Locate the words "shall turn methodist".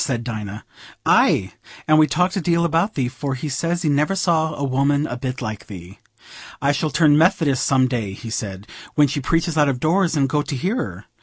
6.71-7.63